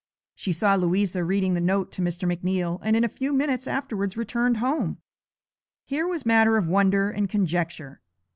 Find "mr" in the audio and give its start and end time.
2.01-2.27